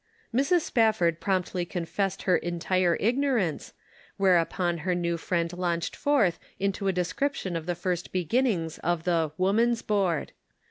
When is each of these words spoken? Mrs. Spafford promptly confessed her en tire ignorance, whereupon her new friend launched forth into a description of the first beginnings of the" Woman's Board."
Mrs. 0.33 0.61
Spafford 0.61 1.19
promptly 1.19 1.63
confessed 1.63 2.23
her 2.23 2.39
en 2.39 2.57
tire 2.57 2.97
ignorance, 2.99 3.71
whereupon 4.17 4.79
her 4.79 4.95
new 4.95 5.15
friend 5.15 5.53
launched 5.53 5.95
forth 5.95 6.39
into 6.59 6.87
a 6.87 6.91
description 6.91 7.55
of 7.55 7.67
the 7.67 7.75
first 7.75 8.11
beginnings 8.11 8.79
of 8.79 9.03
the" 9.03 9.31
Woman's 9.37 9.83
Board." 9.83 10.31